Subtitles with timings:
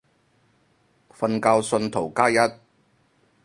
[1.13, 2.35] 瞓覺信徒加一